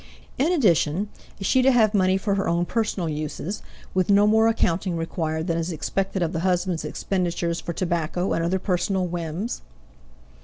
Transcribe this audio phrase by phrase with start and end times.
[0.39, 3.61] In addition, is she to have money for her own personal uses,
[3.93, 8.43] with no more accounting required than is expected of the husband's expenditures for tobacco and
[8.43, 9.61] other personal whims?